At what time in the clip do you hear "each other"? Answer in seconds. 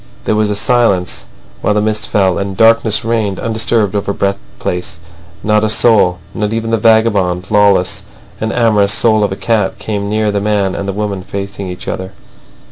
11.67-12.13